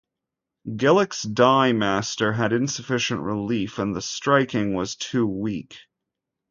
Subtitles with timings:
[0.77, 5.77] Gillick's die master had insufficient relief, and the striking was too weak.